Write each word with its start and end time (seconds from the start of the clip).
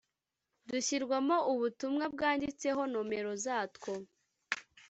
dushyirwamo 0.69 1.37
ubutumwa 1.51 2.05
bwanditseho 2.13 2.81
nomero 2.91 3.31
zatwo. 3.43 3.91